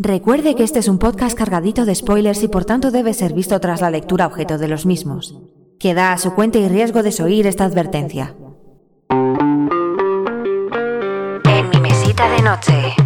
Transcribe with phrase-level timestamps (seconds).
[0.00, 3.58] Recuerde que este es un podcast cargadito de spoilers y por tanto debe ser visto
[3.58, 5.36] tras la lectura objeto de los mismos.
[5.80, 8.36] Queda a su cuenta y riesgo de oír esta advertencia.
[11.44, 12.97] En mi mesita de noche.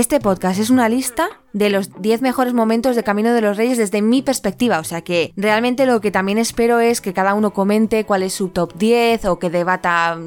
[0.00, 3.76] Este podcast es una lista de los 10 mejores momentos de Camino de los Reyes
[3.76, 7.52] desde mi perspectiva, o sea que realmente lo que también espero es que cada uno
[7.52, 10.18] comente cuál es su top 10 o que debata,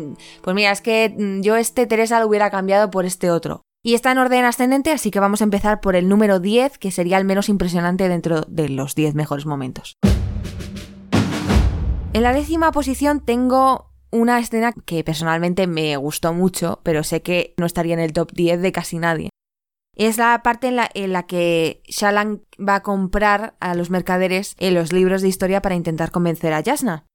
[0.43, 3.63] pues mira, es que mm, yo este Teresa lo hubiera cambiado por este otro.
[3.83, 6.91] Y está en orden ascendente, así que vamos a empezar por el número 10, que
[6.91, 9.95] sería el menos impresionante dentro de los 10 mejores momentos.
[12.13, 17.55] En la décima posición tengo una escena que personalmente me gustó mucho, pero sé que
[17.57, 19.32] no estaría en el top 10 de casi nadie.
[19.95, 24.91] Es la parte en la, que Shalan va a comprar a los mercaderes en los
[24.91, 27.05] libros de historia para intentar convencer a Yasna.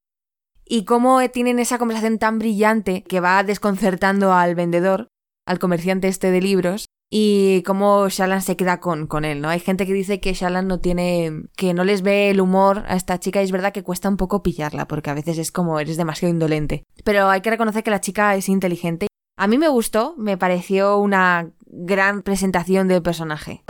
[0.65, 5.09] Y cómo tienen esa conversación tan brillante que va desconcertando al vendedor,
[5.47, 9.49] al comerciante este de libros, y cómo Shalan se queda con, con él, ¿no?
[9.49, 12.97] Hay gente que dice que Shalan no tiene, que no les ve el humor a
[12.97, 15.81] esta chica y es verdad que cuesta un poco pillarla porque a veces es como
[15.81, 16.85] eres demasiado indolente.
[17.05, 19.07] Pero hay que reconocer que la chica es inteligente.
[19.39, 23.63] A mí me gustó, me pareció una gran presentación del personaje.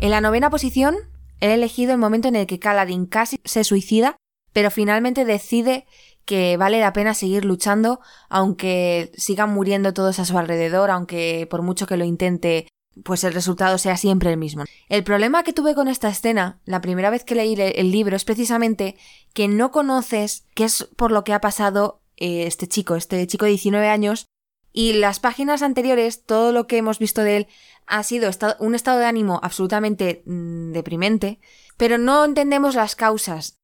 [0.00, 0.96] En la novena posición,
[1.40, 4.16] he elegido el momento en el que Kaladin casi se suicida,
[4.52, 5.86] pero finalmente decide
[6.24, 11.62] que vale la pena seguir luchando, aunque sigan muriendo todos a su alrededor, aunque por
[11.62, 12.68] mucho que lo intente,
[13.02, 14.64] pues el resultado sea siempre el mismo.
[14.88, 18.24] El problema que tuve con esta escena, la primera vez que leí el libro, es
[18.24, 18.96] precisamente
[19.32, 23.46] que no conoces qué es por lo que ha pasado eh, este chico, este chico
[23.46, 24.26] de 19 años,
[24.72, 27.46] y las páginas anteriores, todo lo que hemos visto de él
[27.86, 28.30] ha sido
[28.60, 31.40] un estado de ánimo absolutamente mm, deprimente,
[31.76, 33.56] pero no entendemos las causas.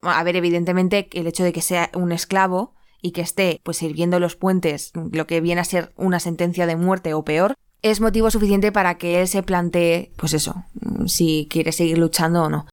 [0.00, 4.20] A ver, evidentemente, el hecho de que sea un esclavo y que esté pues sirviendo
[4.20, 8.30] los puentes, lo que viene a ser una sentencia de muerte o peor, es motivo
[8.30, 12.66] suficiente para que él se plantee, pues eso, mm, si quiere seguir luchando o no.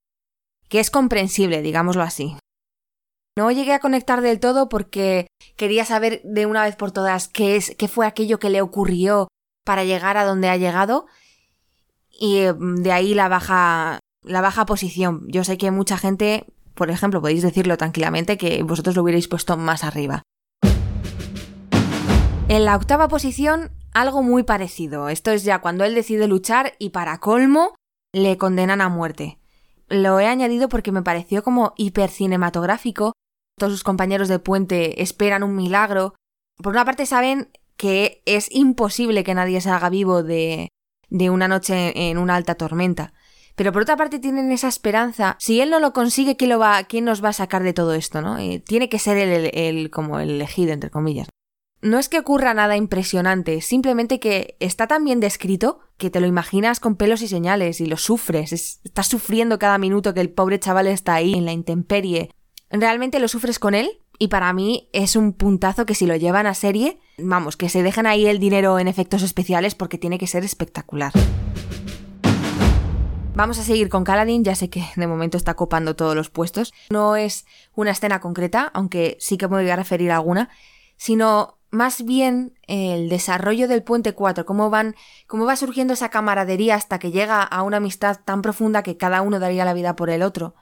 [0.70, 2.36] Que es comprensible, digámoslo así.
[3.38, 7.58] No llegué a conectar del todo porque quería saber de una vez por todas qué
[7.58, 9.28] es, qué fue aquello que le ocurrió
[9.66, 11.06] para llegar a donde ha llegado
[12.10, 15.26] y mm, de ahí la baja la baja posición.
[15.28, 16.46] Yo sé que mucha gente,
[16.76, 20.24] por ejemplo, podéis decirlo tranquilamente que vosotros lo hubierais puesto más arriba.
[22.48, 25.10] En la octava posición, algo muy parecido.
[25.10, 27.76] Esto es ya cuando él decide luchar y para colmo
[28.14, 29.40] le condenan a muerte.
[29.90, 33.12] Lo he añadido porque me pareció como hipercinematográfico
[33.58, 36.14] todos sus compañeros de puente esperan un milagro.
[36.58, 40.70] Por una parte saben que es imposible que nadie se haga vivo de,
[41.10, 43.14] de una noche en una alta tormenta.
[43.56, 45.38] Pero por otra parte tienen esa esperanza.
[45.40, 47.94] Si él no lo consigue, ¿quién, lo va, quién nos va a sacar de todo
[47.94, 48.22] esto?
[48.22, 48.38] ¿no?
[48.38, 51.30] Eh, tiene que ser el, el, como el elegido, entre comillas.
[51.82, 56.26] No es que ocurra nada impresionante, simplemente que está tan bien descrito que te lo
[56.26, 58.52] imaginas con pelos y señales y lo sufres.
[58.52, 62.32] estás sufriendo cada minuto que el pobre chaval está ahí en la intemperie,
[62.70, 66.48] realmente lo sufres con él y para mí es un puntazo que si lo llevan
[66.48, 70.28] a serie, vamos, que se dejen ahí el dinero en efectos especiales porque tiene que
[70.28, 71.12] ser espectacular.
[73.36, 76.74] Vamos a seguir con Kaladin, ya sé que de momento está copando todos los puestos.
[76.90, 80.50] No es una escena concreta, aunque sí que me voy a referir a alguna,
[80.96, 84.96] sino más bien el desarrollo del puente 4, cómo van,
[85.28, 89.22] cómo va surgiendo esa camaradería hasta que llega a una amistad tan profunda que cada
[89.22, 90.56] uno daría la vida por el otro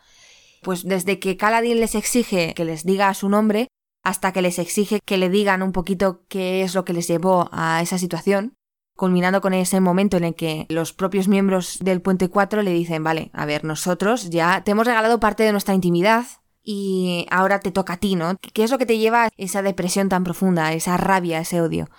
[0.63, 3.67] pues desde que Kaladin les exige que les diga su nombre
[4.03, 7.49] hasta que les exige que le digan un poquito qué es lo que les llevó
[7.51, 8.55] a esa situación,
[8.95, 13.03] culminando con ese momento en el que los propios miembros del Puente 4 le dicen,
[13.03, 16.25] vale, a ver, nosotros ya te hemos regalado parte de nuestra intimidad
[16.61, 18.37] y ahora te toca a ti, ¿no?
[18.53, 21.89] ¿Qué es lo que te lleva a esa depresión tan profunda, esa rabia, ese odio?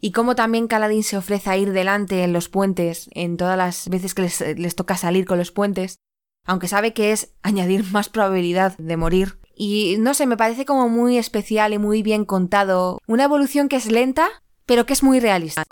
[0.00, 3.88] Y cómo también Kaladin se ofrece a ir delante en los puentes, en todas las
[3.88, 6.00] veces que les toca salir con los puentes,
[6.44, 9.38] aunque sabe que es añadir más probabilidad de morir.
[9.54, 13.00] Y no sé, me parece como muy especial y muy bien contado.
[13.06, 14.28] Una evolución que es lenta,
[14.66, 15.64] pero que es muy realista.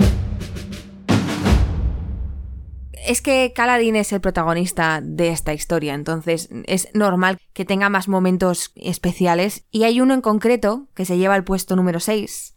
[3.07, 8.09] Es que Kaladin es el protagonista de esta historia, entonces es normal que tenga más
[8.09, 9.65] momentos especiales.
[9.71, 12.55] Y hay uno en concreto que se lleva al puesto número 6,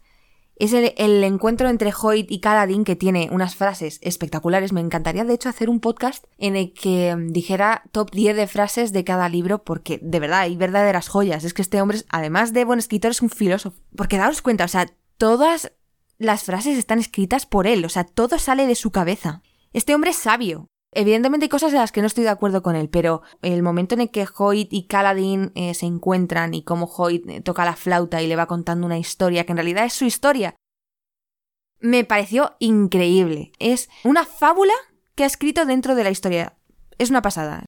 [0.56, 4.72] es el, encuentro entre Hoyt y Kaladin que tiene unas frases espectaculares.
[4.72, 8.46] Me encantaría, de hecho, hacer un podcast en el que mm, dijera top 10 de
[8.46, 11.44] frases de cada libro, porque de verdad hay verdaderas joyas.
[11.44, 13.76] Es que este hombre, además de buen escritor, es un filósofo.
[13.96, 14.86] Porque daos cuenta, o sea,
[15.16, 15.72] todas
[16.18, 19.42] las frases están escritas por él, o sea, todo sale de su cabeza.
[19.72, 20.68] Este hombre es sabio.
[20.96, 23.94] Evidentemente hay cosas de las que no estoy de acuerdo con él, pero el momento
[23.94, 27.74] en el que Hoyt y Kaladin eh, se encuentran y cómo Hoyt eh, toca la
[27.74, 30.54] flauta y le va contando una historia que en realidad es su historia,
[31.80, 33.50] me pareció increíble.
[33.58, 34.72] Es una fábula
[35.16, 36.56] que ha escrito dentro de la historia.
[36.98, 37.64] Es una pasada.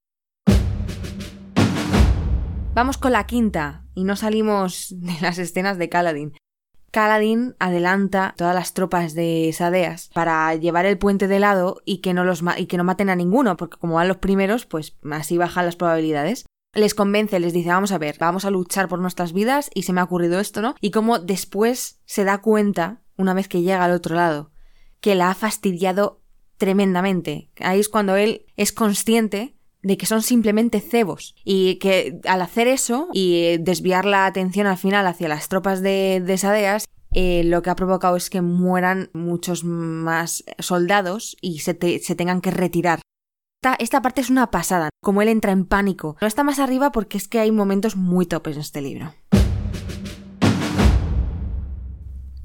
[2.75, 6.37] Vamos con la quinta, y no salimos de las escenas de Caladín.
[6.97, 12.15] Caladín adelanta todas las tropas de Sadeas para llevar el puente de lado y que
[12.15, 15.37] no los y que no maten a ninguno, porque como van los primeros, pues así
[15.37, 16.47] bajan las probabilidades.
[16.73, 19.93] Les convence, les dice, vamos a ver, vamos a luchar por nuestras vidas y se
[19.93, 20.75] me ha ocurrido esto, ¿no?
[20.81, 24.53] Y como después se da cuenta, una vez que llega al otro lado,
[25.03, 26.23] que la ha fastidiado
[26.57, 27.51] tremendamente.
[27.61, 29.56] Ahí es cuando él es consciente
[29.87, 34.77] de que son simplemente cebos y que al hacer eso y desviar la atención al
[34.77, 39.11] final hacia las tropas de, de Sadeas, eh, lo que ha provocado es que mueran
[39.13, 43.01] muchos más soldados y se, se tengan que retirar.
[43.63, 46.17] Esta, esta, parte es una pasada, como él entra en pánico.
[46.21, 49.15] No está más arriba porque es que hay momentos muy topes en este libro.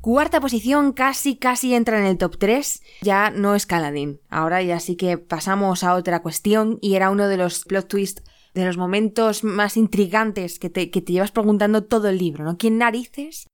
[0.01, 4.19] Cuarta posición, casi casi entra en el top 3, ya no es Caladín.
[4.29, 8.23] Ahora ya sí que pasamos a otra cuestión y era uno de los plot twists,
[8.55, 12.57] de los momentos más intrigantes que te, que te llevas preguntando todo el libro, ¿no?
[12.57, 13.45] ¿Quién narices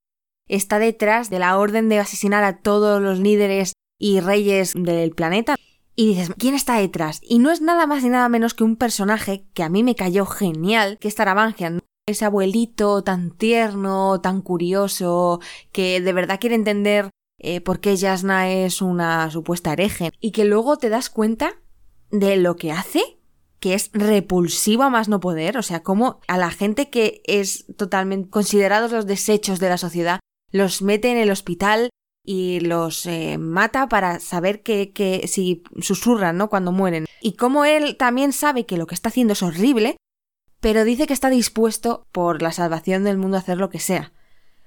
[0.48, 5.58] está detrás de la orden de asesinar a todos los líderes y reyes del planeta?
[5.98, 7.20] Y dices, ¿quién está detrás?
[7.24, 9.96] Y no es nada más ni nada menos que un personaje que a mí me
[9.96, 15.42] cayó genial, que es Taravangian ese abuelito tan tierno, tan curioso,
[15.74, 20.46] que de verdad quiere entender eh, por qué Yasna es una supuesta hereje, y que
[20.46, 21.62] luego te das cuenta
[22.10, 23.20] de lo que hace,
[23.60, 27.66] que es repulsivo a más no poder, o sea, como a la gente que es
[27.76, 30.22] totalmente considerados los desechos de la sociedad,
[30.52, 31.90] los mete en el hospital
[32.24, 36.50] y los eh, mata para saber que, que si susurran, ¿no?
[36.50, 37.06] Cuando mueren.
[37.22, 39.98] Y como él también sabe que lo que está haciendo es horrible,
[40.60, 44.14] pero dice que está dispuesto por la salvación del mundo a hacer lo que sea.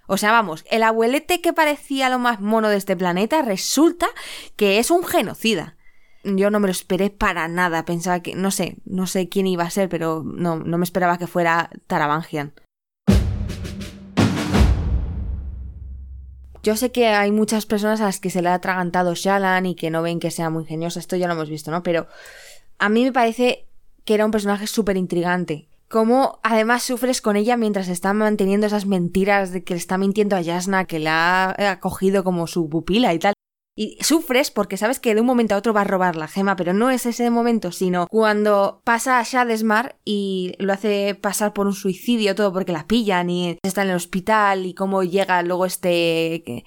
[0.06, 4.08] O sea, vamos, el abuelete que parecía lo más mono de este planeta resulta
[4.56, 5.76] que es un genocida.
[6.24, 9.64] Yo no me lo esperé para nada, pensaba que, no sé, no sé quién iba
[9.64, 12.52] a ser, pero no, no me esperaba que fuera Taravangian.
[16.62, 19.74] Yo sé que hay muchas personas a las que se le ha atragantado Shalan y
[19.74, 21.82] que no ven que sea muy ingeniosa, esto ya lo hemos visto, ¿no?
[21.82, 22.06] Pero
[22.78, 23.66] a mí me parece
[24.04, 28.86] que era un personaje súper intrigante cómo además sufres con ella mientras está manteniendo esas
[28.86, 33.12] mentiras de que le está mintiendo a Yasna, que la ha acogido como su pupila
[33.12, 33.34] y tal.
[33.76, 36.54] Y sufres porque sabes que de un momento a otro va a robar la gema,
[36.54, 41.66] pero no es ese momento, sino cuando pasa a Shadesmar y lo hace pasar por
[41.66, 45.66] un suicidio todo porque la pillan y está en el hospital y cómo llega luego
[45.66, 46.64] este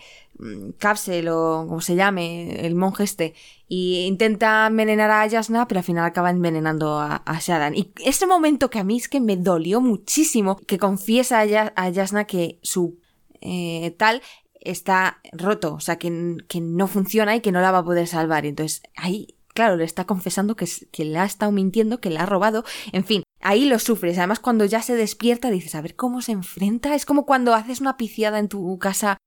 [0.77, 3.33] Capsel o como se llame, el monje este,
[3.67, 7.75] y intenta envenenar a Yasna, pero al final acaba envenenando a, Shadan.
[7.75, 12.25] Y ese momento que a mí es que me dolió muchísimo, que confiesa a, Yasna
[12.25, 12.99] que su
[13.41, 14.21] eh, tal
[14.59, 18.07] está roto, o sea, que, que, no funciona y que no la va a poder
[18.07, 18.45] salvar.
[18.45, 22.19] Y entonces ahí, claro, le está confesando que, que le ha estado mintiendo, que le
[22.19, 23.23] ha robado, en fin.
[23.41, 24.17] Ahí lo sufres.
[24.17, 26.95] Además, cuando ya se despierta, dices, a ver cómo se enfrenta.
[26.95, 29.17] Es como cuando haces una piciada en tu casa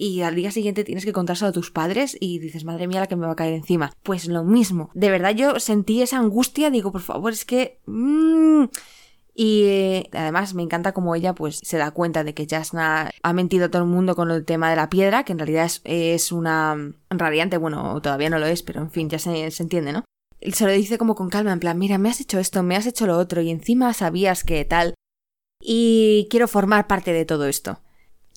[0.00, 3.06] y al día siguiente tienes que contárselo a tus padres y dices, madre mía, la
[3.06, 3.92] que me va a caer encima.
[4.02, 4.90] Pues lo mismo.
[4.94, 7.80] De verdad yo sentí esa angustia, digo, por favor, es que...
[7.84, 8.64] Mm".
[9.34, 13.32] Y eh, además me encanta como ella pues se da cuenta de que Jasna ha
[13.34, 15.82] mentido a todo el mundo con el tema de la piedra, que en realidad es,
[15.84, 16.76] es una
[17.10, 20.04] radiante, bueno, todavía no lo es, pero en fin, ya se, se entiende, ¿no?
[20.52, 22.86] Se lo dice como con calma, en plan, mira, me has hecho esto, me has
[22.86, 24.94] hecho lo otro, y encima sabías que tal.
[25.62, 27.80] Y quiero formar parte de todo esto.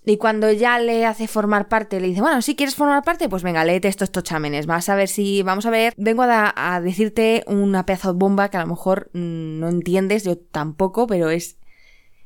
[0.06, 3.42] Y cuando ya le hace formar parte, le dice, bueno, si quieres formar parte, pues
[3.42, 4.66] venga, léete estos chámenes.
[4.66, 8.58] Vas a ver si, vamos a ver, vengo a, decirte una pedazo de bomba que
[8.58, 11.58] a lo mejor mm, no entiendes, yo tampoco, pero es,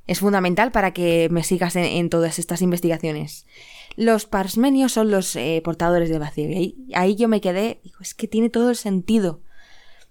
[0.07, 3.45] es fundamental para que me sigas en, todas estas investigaciones.
[3.95, 6.49] Los parsmenios son los eh, portadores de vacío.
[6.49, 9.41] Y ahí, yo me quedé, digo, es que tiene todo el sentido.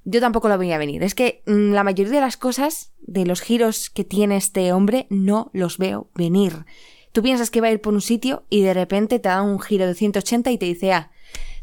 [0.05, 1.03] Yo tampoco lo venía a venir.
[1.03, 5.09] Es que mm, la mayoría de las cosas, de los giros que tiene este hombre,
[5.11, 6.65] no los veo venir.
[7.17, 9.59] Tú piensas que va a ir por un sitio y de repente te da un
[9.59, 11.11] giro de 180 y te dice, ah,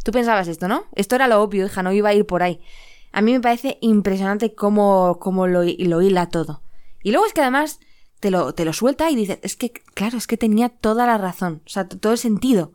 [0.03, 0.85] tú pensabas esto, ¿no?
[0.95, 2.59] Esto era lo obvio, hija, no iba a ir por ahí.
[3.11, 6.63] A mí me parece impresionante cómo, cómo lo, lo hila todo.
[7.03, 7.79] Y luego es que además
[8.19, 11.19] te lo, te lo suelta y dices, es que, claro, es que tenía toda la
[11.19, 12.73] razón, o sea, todo el sentido.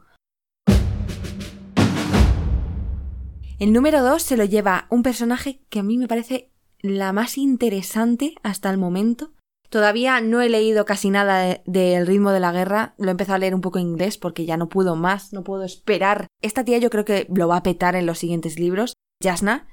[3.58, 7.38] El número 2 se lo lleva un personaje que a mí me parece la más
[7.38, 9.32] interesante hasta el momento
[9.68, 13.38] Todavía no he leído casi nada del ritmo de la guerra, lo he empezado a
[13.38, 16.26] leer un poco en inglés porque ya no puedo más, no puedo esperar.
[16.40, 19.68] Esta tía yo creo que lo va a petar en los siguientes libros, Jasna,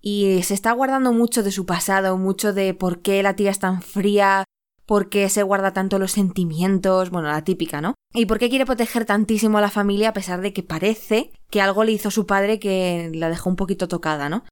[0.00, 3.58] y se está guardando mucho de su pasado, mucho de por qué la tía es
[3.58, 4.44] tan fría,
[4.86, 7.94] por qué se guarda tanto los sentimientos, bueno, la típica, ¿no?
[8.12, 11.60] Y por qué quiere proteger tantísimo a la familia a pesar de que parece que
[11.60, 14.44] algo le hizo su padre que la dejó un poquito tocada, ¿no?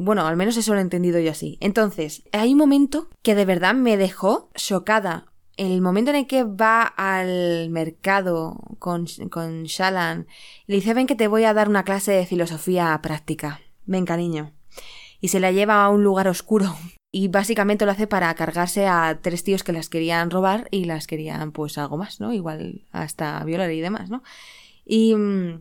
[0.00, 1.58] Bueno, al menos eso lo he entendido yo así.
[1.60, 5.26] Entonces, hay un momento que de verdad me dejó chocada.
[5.56, 10.26] El momento en el que va al mercado con, con Shalan
[10.66, 13.60] le dice, ven que te voy a dar una clase de filosofía práctica.
[13.84, 14.52] Ven, cariño.
[15.20, 16.74] Y se la lleva a un lugar oscuro
[17.12, 21.06] y básicamente lo hace para cargarse a tres tíos que las querían robar y las
[21.06, 22.32] querían pues algo más, ¿no?
[22.32, 24.22] Igual hasta violar y demás, ¿no?
[24.84, 25.60] Y mm,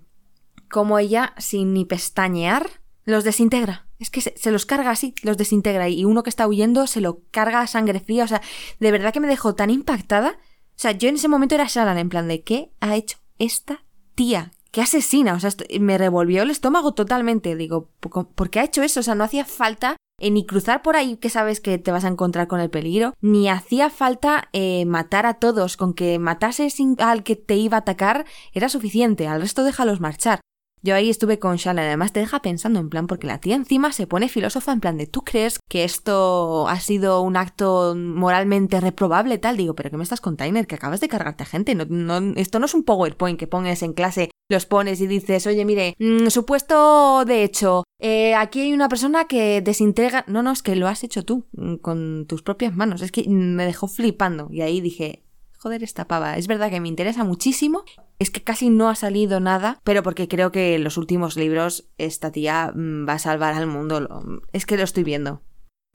[0.70, 3.88] como ella, sin ni pestañear, los desintegra.
[4.02, 5.88] Es que se, los carga así, los desintegra.
[5.88, 8.24] Y uno que está huyendo se lo carga a sangre fría.
[8.24, 8.42] O sea,
[8.80, 10.40] de verdad que me dejó tan impactada.
[10.72, 13.84] O sea, yo en ese momento era Shalan, en plan de ¿qué ha hecho esta
[14.16, 14.52] tía?
[14.72, 15.36] ¿Qué asesina?
[15.36, 17.56] O sea, me revolvió el estómago totalmente.
[17.56, 19.02] Digo, ¿por qué ha hecho eso?
[19.02, 22.06] O sea, no hacía falta eh, ni cruzar por ahí que sabes que te vas
[22.06, 26.78] a encontrar con el peligro, ni hacía falta eh, matar a todos, con que matases
[27.00, 30.40] al que te iba a atacar era suficiente, al resto déjalos marchar.
[30.84, 33.92] Yo ahí estuve con Shala, además te deja pensando en plan, porque la tía encima
[33.92, 38.82] se pone filósofa en plan de ¿tú crees que esto ha sido un acto moralmente
[38.82, 39.58] reprobable tal?
[39.58, 40.66] Digo, pero ¿qué me estás container?
[40.66, 43.84] Que acabas de cargarte a gente, no, no, esto no es un PowerPoint que pones
[43.84, 48.74] en clase, los pones y dices, oye, mire, mm, supuesto de hecho, eh, aquí hay
[48.74, 50.26] una persona que desintegra...
[50.28, 53.24] No, no, es que lo has hecho tú, mm, con tus propias manos, es que
[53.30, 55.24] me dejó flipando y ahí dije,
[55.62, 56.38] joder, esta pava.
[56.38, 57.84] Es verdad que me interesa muchísimo.
[58.18, 61.88] Es que casi no ha salido nada, pero porque creo que en los últimos libros
[61.98, 64.42] esta tía mm, va a salvar al mundo.
[64.54, 65.42] Es que lo estoy viendo.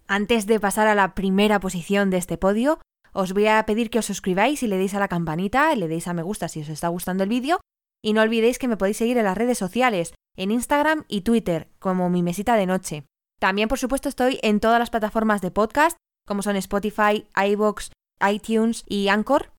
[0.07, 2.79] Antes de pasar a la primera posición de este podio,
[3.13, 6.07] os voy a pedir que os suscribáis y le deis a la campanita, le deis
[6.07, 7.61] a me gusta si os está gustando el vídeo.
[8.05, 11.69] Y no olvidéis que me podéis seguir en las redes sociales, en Instagram y Twitter,
[11.81, 13.05] como mi mesita de noche.
[13.41, 18.85] También, por supuesto, estoy en todas las plataformas de podcast, como son Spotify, iVoox, iTunes
[18.87, 19.56] y Anchor,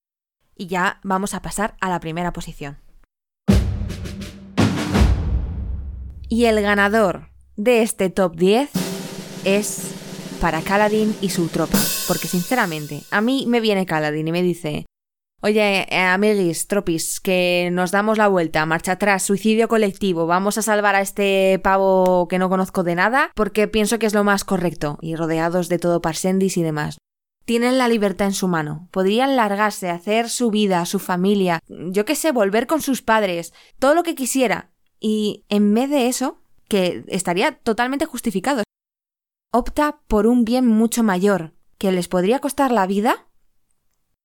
[0.57, 2.77] y ya vamos a pasar a la primera posición.
[6.29, 8.69] Y el ganador de este top 10
[9.45, 9.93] es
[10.41, 11.77] para Kaladin y su tropa.
[12.07, 14.85] Porque sinceramente, a mí me viene Kaladin y me dice,
[15.41, 20.63] Oye, eh, amiguis, tropis, que nos damos la vuelta, marcha atrás, suicidio colectivo, vamos a
[20.63, 24.43] salvar a este pavo que no conozco de nada, porque pienso que es lo más
[24.43, 26.97] correcto, y rodeados de todo Parsendis y demás
[27.48, 28.89] tienen la libertad en su mano.
[28.92, 33.96] Podrían largarse, hacer su vida, su familia, yo qué sé, volver con sus padres, todo
[33.96, 34.70] lo que quisiera.
[35.00, 38.63] Y en vez de eso, que estaría totalmente justificado,
[39.54, 43.27] opta por un bien mucho mayor, que les podría costar la vida.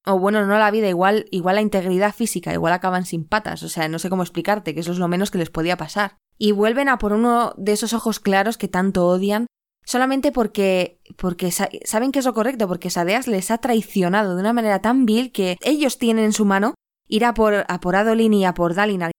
[0.05, 3.69] O bueno, no la vida, igual, igual la integridad física, igual acaban sin patas, o
[3.69, 6.17] sea, no sé cómo explicarte, que eso es lo menos que les podía pasar.
[6.38, 9.47] Y vuelven a por uno de esos ojos claros que tanto odian
[9.84, 14.52] solamente porque, porque saben que es lo correcto, porque Sadeas les ha traicionado de una
[14.52, 16.74] manera tan vil que ellos tienen en su mano
[17.08, 19.12] ir a por, a por Adolin y a por Dalinar.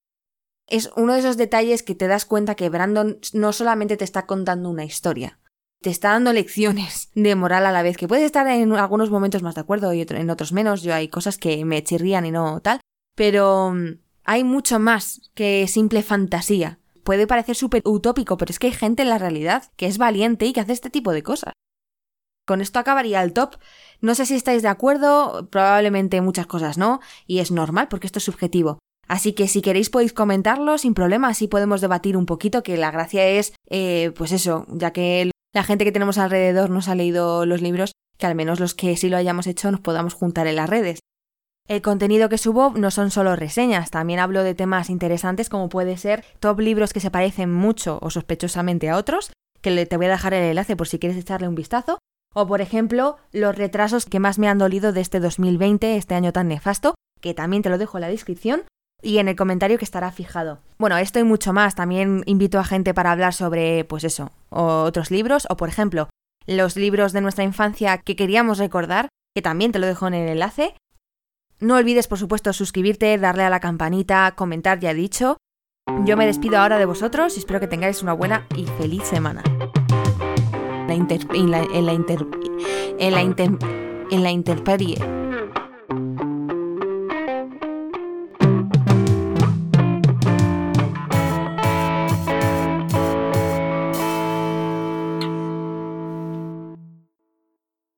[0.68, 4.26] Es uno de esos detalles que te das cuenta que Brandon no solamente te está
[4.26, 5.40] contando una historia,
[5.82, 9.44] te está dando lecciones de moral a la vez, que puedes estar en algunos momentos
[9.44, 12.62] más de acuerdo y en otros menos, yo hay cosas que me chirrían y no
[12.62, 12.80] tal,
[13.16, 18.68] pero mm, hay mucho más que simple fantasía puede parecer súper utópico, pero es que
[18.68, 21.54] hay gente en la realidad que es valiente y que hace este tipo de cosas.
[22.46, 23.56] Con esto acabaría el top.
[24.02, 28.20] No sé si estáis de acuerdo, probablemente muchas cosas no, y es normal porque esto
[28.20, 28.80] es subjetivo.
[29.08, 32.92] Así que si queréis podéis comentarlo sin problema, así podemos debatir un poquito, que la
[32.92, 37.46] gracia es, eh, pues eso, ya que la gente que tenemos alrededor nos ha leído
[37.46, 40.56] los libros, que al menos los que sí lo hayamos hecho nos podamos juntar en
[40.56, 41.00] las redes.
[41.68, 45.96] El contenido que subo no son solo reseñas, también hablo de temas interesantes como puede
[45.98, 50.10] ser top libros que se parecen mucho o sospechosamente a otros, que te voy a
[50.10, 52.00] dejar el enlace por si quieres echarle un vistazo,
[52.34, 56.34] o por ejemplo, los retrasos que más me han dolido de este 2020, este año
[56.34, 58.64] tan nefasto, que también te lo dejo en la descripción
[59.02, 60.60] y en el comentario que estará fijado.
[60.78, 65.12] Bueno, esto y mucho más, también invito a gente para hablar sobre, pues eso, otros
[65.12, 66.10] libros, o por ejemplo,
[66.46, 70.28] los libros de nuestra infancia que queríamos recordar, que también te lo dejo en el
[70.28, 70.76] enlace,
[71.64, 75.38] no olvides, por supuesto, suscribirte, darle a la campanita, comentar ya dicho.
[76.06, 79.44] Yo me despido ahora de vosotros y espero que tengáis una buena y feliz semana.
[80.88, 81.94] La en, la en, la
[84.10, 85.23] en la intemperie.